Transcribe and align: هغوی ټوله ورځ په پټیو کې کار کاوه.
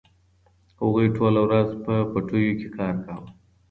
هغوی 0.81 1.07
ټوله 1.15 1.39
ورځ 1.47 1.69
په 1.85 1.93
پټیو 2.11 2.57
کې 2.59 2.67
کار 2.77 2.95
کاوه. 3.05 3.27